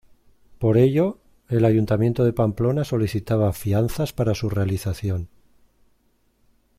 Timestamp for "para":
4.13-4.33